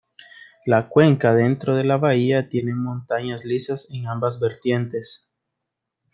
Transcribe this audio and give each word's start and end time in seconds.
La 0.65 0.89
cuenca 0.89 1.31
dentro 1.31 1.75
de 1.75 1.83
la 1.83 1.95
bahía 1.97 2.49
tiene 2.49 2.73
montañas 2.73 3.45
lisas 3.45 3.87
en 3.91 4.07
ambas 4.07 4.39
vertientes. 4.39 5.29